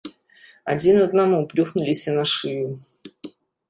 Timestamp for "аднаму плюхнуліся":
1.05-2.09